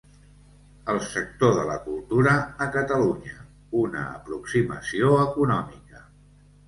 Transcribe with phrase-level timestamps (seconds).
[0.93, 2.33] El sector de la cultura
[2.67, 3.35] a Catalunya:
[3.83, 6.03] una aproximació econòmica.